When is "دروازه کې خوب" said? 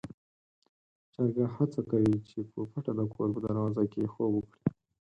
3.45-4.31